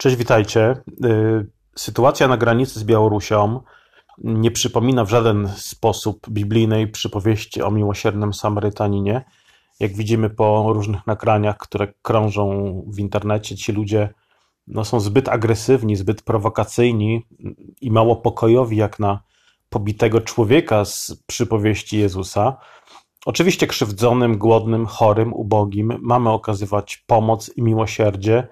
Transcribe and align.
Cześć, 0.00 0.16
witajcie. 0.16 0.76
Y, 1.04 1.46
sytuacja 1.76 2.28
na 2.28 2.36
granicy 2.36 2.80
z 2.80 2.84
Białorusią 2.84 3.60
nie 4.18 4.50
przypomina 4.50 5.04
w 5.04 5.10
żaden 5.10 5.48
sposób 5.56 6.30
biblijnej 6.30 6.88
przypowieści 6.88 7.62
o 7.62 7.70
miłosiernym 7.70 8.34
Samarytaninie. 8.34 9.24
Jak 9.80 9.92
widzimy 9.92 10.30
po 10.30 10.72
różnych 10.72 11.06
nagraniach, 11.06 11.56
które 11.56 11.92
krążą 12.02 12.72
w 12.86 12.98
internecie, 12.98 13.56
ci 13.56 13.72
ludzie 13.72 14.14
no, 14.66 14.84
są 14.84 15.00
zbyt 15.00 15.28
agresywni, 15.28 15.96
zbyt 15.96 16.22
prowokacyjni 16.22 17.26
i 17.80 17.90
mało 17.90 18.16
pokojowi, 18.16 18.76
jak 18.76 18.98
na 18.98 19.22
pobitego 19.70 20.20
człowieka 20.20 20.84
z 20.84 21.16
przypowieści 21.26 21.98
Jezusa. 21.98 22.56
Oczywiście 23.26 23.66
krzywdzonym, 23.66 24.38
głodnym, 24.38 24.86
chorym, 24.86 25.32
ubogim 25.32 25.98
mamy 26.00 26.30
okazywać 26.30 26.96
pomoc 27.06 27.50
i 27.56 27.62
miłosierdzie 27.62 28.48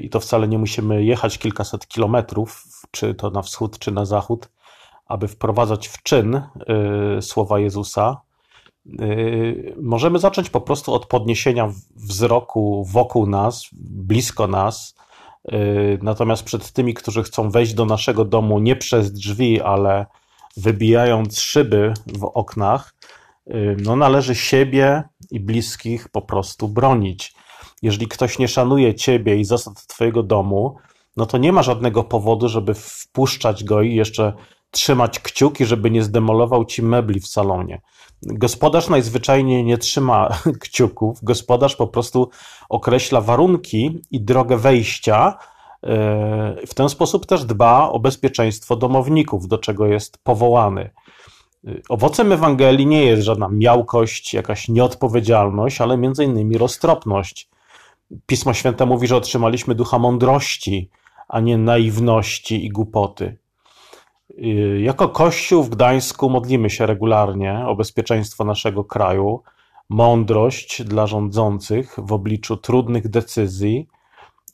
i 0.00 0.10
to 0.10 0.20
wcale 0.20 0.48
nie 0.48 0.58
musimy 0.58 1.04
jechać 1.04 1.38
kilkaset 1.38 1.88
kilometrów, 1.88 2.64
czy 2.90 3.14
to 3.14 3.30
na 3.30 3.42
wschód, 3.42 3.78
czy 3.78 3.92
na 3.92 4.04
zachód, 4.04 4.48
aby 5.06 5.28
wprowadzać 5.28 5.88
w 5.88 6.02
czyn 6.02 6.34
y, 7.18 7.22
słowa 7.22 7.58
Jezusa. 7.58 8.20
Y, 9.00 9.74
możemy 9.82 10.18
zacząć 10.18 10.50
po 10.50 10.60
prostu 10.60 10.94
od 10.94 11.06
podniesienia 11.06 11.72
wzroku 11.96 12.84
wokół 12.84 13.26
nas, 13.26 13.68
blisko 13.82 14.46
nas. 14.46 14.96
Natomiast 16.02 16.42
przed 16.42 16.72
tymi, 16.72 16.94
którzy 16.94 17.22
chcą 17.22 17.50
wejść 17.50 17.74
do 17.74 17.84
naszego 17.84 18.24
domu 18.24 18.58
nie 18.58 18.76
przez 18.76 19.12
drzwi, 19.12 19.62
ale 19.62 20.06
wybijając 20.56 21.38
szyby 21.38 21.94
w 22.06 22.24
oknach, 22.24 22.94
no 23.82 23.96
należy 23.96 24.34
siebie 24.34 25.02
i 25.30 25.40
bliskich 25.40 26.08
po 26.08 26.22
prostu 26.22 26.68
bronić 26.68 27.35
jeżeli 27.82 28.08
ktoś 28.08 28.38
nie 28.38 28.48
szanuje 28.48 28.94
ciebie 28.94 29.36
i 29.36 29.44
zasad 29.44 29.86
twojego 29.86 30.22
domu, 30.22 30.76
no 31.16 31.26
to 31.26 31.38
nie 31.38 31.52
ma 31.52 31.62
żadnego 31.62 32.04
powodu, 32.04 32.48
żeby 32.48 32.74
wpuszczać 32.74 33.64
go 33.64 33.82
i 33.82 33.94
jeszcze 33.94 34.32
trzymać 34.70 35.20
kciuki, 35.20 35.66
żeby 35.66 35.90
nie 35.90 36.02
zdemolował 36.02 36.64
ci 36.64 36.82
mebli 36.82 37.20
w 37.20 37.26
salonie. 37.26 37.80
Gospodarz 38.22 38.88
najzwyczajniej 38.88 39.64
nie 39.64 39.78
trzyma 39.78 40.28
kciuków, 40.62 41.18
gospodarz 41.22 41.76
po 41.76 41.86
prostu 41.86 42.30
określa 42.68 43.20
warunki 43.20 44.00
i 44.10 44.20
drogę 44.20 44.56
wejścia. 44.56 45.38
E, 45.82 46.66
w 46.66 46.74
ten 46.74 46.88
sposób 46.88 47.26
też 47.26 47.44
dba 47.44 47.88
o 47.88 47.98
bezpieczeństwo 48.00 48.76
domowników, 48.76 49.48
do 49.48 49.58
czego 49.58 49.86
jest 49.86 50.18
powołany. 50.18 50.90
Owocem 51.88 52.32
Ewangelii 52.32 52.86
nie 52.86 53.04
jest 53.04 53.22
żadna 53.22 53.48
miałkość, 53.48 54.34
jakaś 54.34 54.68
nieodpowiedzialność, 54.68 55.80
ale 55.80 55.96
między 55.96 56.24
innymi 56.24 56.58
roztropność. 56.58 57.48
Pismo 58.26 58.54
Święte 58.54 58.86
mówi, 58.86 59.06
że 59.06 59.16
otrzymaliśmy 59.16 59.74
ducha 59.74 59.98
mądrości, 59.98 60.90
a 61.28 61.40
nie 61.40 61.58
naiwności 61.58 62.66
i 62.66 62.68
głupoty. 62.68 63.38
Y, 64.30 64.80
jako 64.82 65.08
Kościół 65.08 65.62
w 65.62 65.68
Gdańsku 65.68 66.30
modlimy 66.30 66.70
się 66.70 66.86
regularnie 66.86 67.64
o 67.66 67.76
bezpieczeństwo 67.76 68.44
naszego 68.44 68.84
kraju, 68.84 69.42
mądrość 69.88 70.82
dla 70.82 71.06
rządzących 71.06 71.96
w 71.98 72.12
obliczu 72.12 72.56
trudnych 72.56 73.08
decyzji 73.08 73.88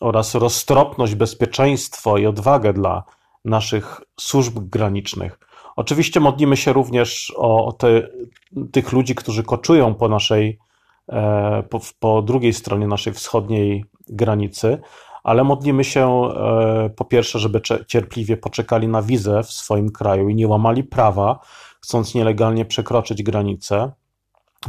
oraz 0.00 0.34
roztropność, 0.34 1.14
bezpieczeństwo 1.14 2.18
i 2.18 2.26
odwagę 2.26 2.72
dla 2.72 3.04
naszych 3.44 4.00
służb 4.20 4.58
granicznych. 4.58 5.38
Oczywiście 5.76 6.20
modlimy 6.20 6.56
się 6.56 6.72
również 6.72 7.32
o 7.36 7.72
te, 7.72 8.08
tych 8.72 8.92
ludzi, 8.92 9.14
którzy 9.14 9.42
koczują 9.42 9.94
po 9.94 10.08
naszej 10.08 10.58
po, 11.70 11.80
po 11.98 12.22
drugiej 12.22 12.52
stronie 12.52 12.86
naszej 12.86 13.12
wschodniej 13.12 13.84
granicy, 14.08 14.78
ale 15.22 15.44
modlimy 15.44 15.84
się 15.84 16.08
e, 16.08 16.90
po 16.96 17.04
pierwsze, 17.04 17.38
żeby 17.38 17.60
cierpliwie 17.86 18.36
poczekali 18.36 18.88
na 18.88 19.02
wizę 19.02 19.42
w 19.42 19.52
swoim 19.52 19.90
kraju 19.90 20.28
i 20.28 20.34
nie 20.34 20.48
łamali 20.48 20.84
prawa, 20.84 21.38
chcąc 21.80 22.14
nielegalnie 22.14 22.64
przekroczyć 22.64 23.22
granicę. 23.22 23.92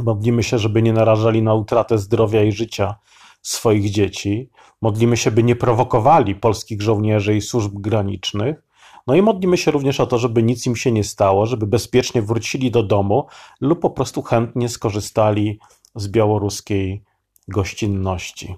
Modlimy 0.00 0.42
się, 0.42 0.58
żeby 0.58 0.82
nie 0.82 0.92
narażali 0.92 1.42
na 1.42 1.54
utratę 1.54 1.98
zdrowia 1.98 2.42
i 2.42 2.52
życia 2.52 2.94
swoich 3.42 3.90
dzieci. 3.90 4.50
Modlimy 4.82 5.16
się, 5.16 5.30
by 5.30 5.42
nie 5.42 5.56
prowokowali 5.56 6.34
polskich 6.34 6.82
żołnierzy 6.82 7.36
i 7.36 7.40
służb 7.40 7.72
granicznych. 7.74 8.62
No 9.06 9.14
i 9.14 9.22
modlimy 9.22 9.56
się 9.56 9.70
również 9.70 10.00
o 10.00 10.06
to, 10.06 10.18
żeby 10.18 10.42
nic 10.42 10.66
im 10.66 10.76
się 10.76 10.92
nie 10.92 11.04
stało, 11.04 11.46
żeby 11.46 11.66
bezpiecznie 11.66 12.22
wrócili 12.22 12.70
do 12.70 12.82
domu 12.82 13.26
lub 13.60 13.80
po 13.80 13.90
prostu 13.90 14.22
chętnie 14.22 14.68
skorzystali 14.68 15.58
z 15.94 16.08
białoruskiej 16.08 17.02
gościnności. 17.48 18.54